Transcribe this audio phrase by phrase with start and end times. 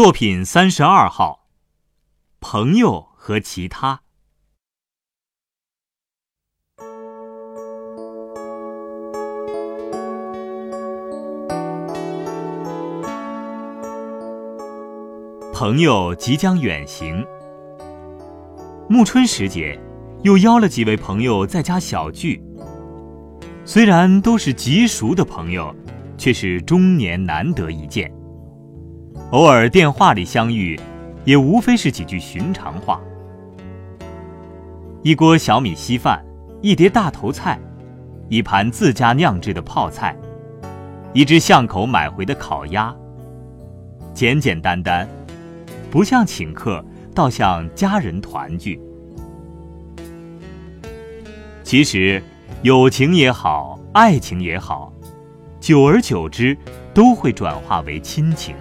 [0.00, 1.48] 作品三十二号，
[2.38, 4.02] 朋友和其他。
[15.52, 17.26] 朋友即将远行，
[18.88, 19.76] 暮春时节，
[20.22, 22.40] 又邀了几位朋友在家小聚。
[23.64, 25.74] 虽然都是极熟的朋友，
[26.16, 28.08] 却是终年难得一见。
[29.32, 30.80] 偶尔电话里相遇，
[31.26, 32.98] 也无非是几句寻常话。
[35.02, 36.24] 一锅小米稀饭，
[36.62, 37.60] 一碟大头菜，
[38.30, 40.16] 一盘自家酿制的泡菜，
[41.12, 42.94] 一只巷口买回的烤鸭。
[44.14, 45.06] 简简单单，
[45.90, 46.82] 不像请客，
[47.14, 48.80] 倒像家人团聚。
[51.62, 52.22] 其实，
[52.62, 54.90] 友情也好，爱情也好，
[55.60, 56.56] 久而久之，
[56.94, 58.56] 都会转化为亲情。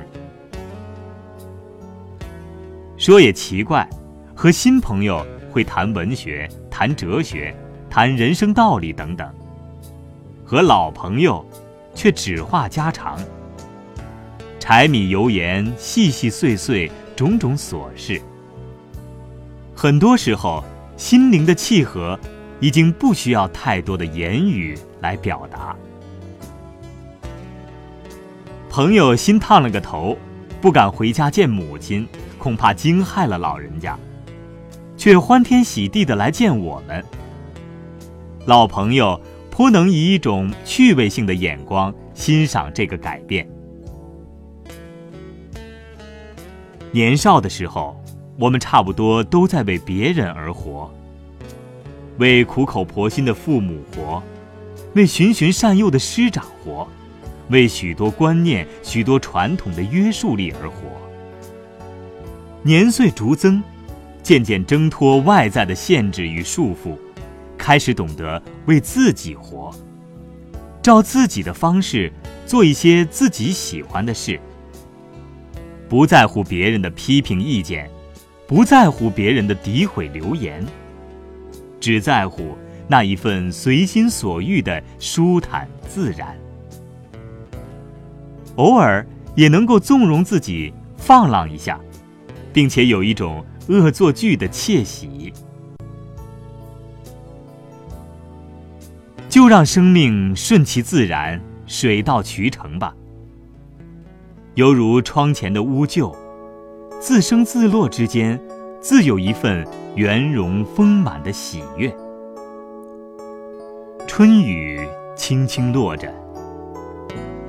[3.08, 3.90] 说也奇怪，
[4.36, 7.56] 和新朋友会谈文学、谈哲学、
[7.90, 9.26] 谈人生道理等等；
[10.44, 11.46] 和老朋友，
[11.96, 13.18] 却只话家常，
[14.60, 18.22] 柴米油盐、细细碎碎种种琐事。
[19.74, 20.62] 很多时候，
[20.98, 22.20] 心灵的契合，
[22.60, 25.74] 已经不需要太多的言语来表达。
[28.70, 30.18] 朋友新烫了个头，
[30.60, 32.06] 不敢回家见母亲。
[32.48, 34.00] 恐怕惊骇了老人家，
[34.96, 37.04] 却欢天喜地的来见我们。
[38.46, 39.20] 老朋友
[39.52, 43.46] 颇能以一种趣味性的眼光欣赏这个改变。
[46.94, 48.02] 年少的时候，
[48.40, 50.90] 我们差不多都在为别人而活，
[52.18, 54.24] 为苦口婆心的父母活，
[54.94, 56.88] 为循循善诱的师长活，
[57.50, 61.07] 为许多观念、许多传统的约束力而活。
[62.64, 63.64] 年岁逐增，
[64.22, 66.98] 渐渐挣脱外在的限制与束缚，
[67.58, 69.74] 开始懂得为自己活，
[70.82, 72.12] 照自己的方式
[72.46, 74.40] 做一些自己喜欢的事，
[75.88, 77.90] 不在乎别人的批评意见，
[78.48, 80.66] 不在乎别人的诋毁流言，
[81.80, 82.58] 只在乎
[82.88, 86.36] 那一份随心所欲的舒坦自然。
[88.56, 91.80] 偶尔也能够纵容自己放浪一下。
[92.58, 95.32] 并且有一种恶作剧的窃喜，
[99.30, 102.96] 就让生命顺其自然，水到渠成吧。
[104.56, 106.16] 犹如窗前的乌桕，
[107.00, 108.42] 自生自落之间，
[108.82, 109.64] 自有一份
[109.94, 111.96] 圆融丰满的喜悦。
[114.08, 114.82] 春雨
[115.16, 116.12] 轻轻落着，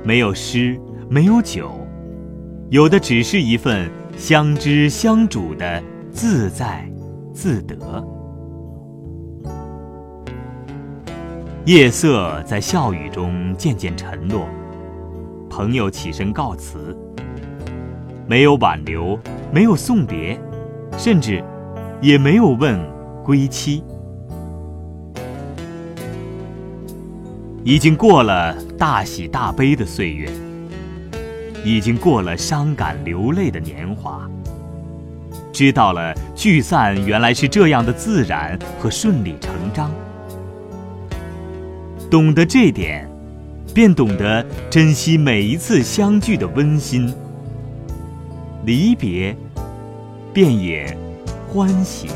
[0.03, 1.75] 没有诗，没有酒，
[2.69, 3.89] 有的只是一份。
[4.17, 5.81] 相知相主的
[6.11, 6.89] 自在
[7.33, 7.75] 自得。
[11.65, 14.47] 夜色在笑语中渐渐沉落，
[15.49, 16.97] 朋友起身告辞，
[18.27, 19.19] 没有挽留，
[19.51, 20.39] 没有送别，
[20.97, 21.43] 甚至
[22.01, 22.79] 也没有问
[23.23, 23.83] 归期。
[27.63, 30.27] 已经过了大喜大悲的岁月。
[31.63, 34.29] 已经过了伤感流泪的年华，
[35.51, 39.91] 知道了聚散原来是这样的自然和顺理成章，
[42.09, 43.09] 懂得这点，
[43.73, 47.13] 便懂得珍惜每一次相聚的温馨。
[48.65, 49.35] 离别，
[50.33, 50.97] 便也
[51.47, 52.07] 欢喜。